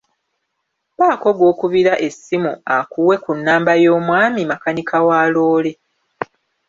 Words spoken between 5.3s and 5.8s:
loole.